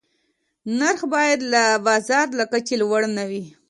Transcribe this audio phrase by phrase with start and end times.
[0.79, 1.55] نرخ باید د
[1.87, 3.43] بازار له کچې لوړ نه وي.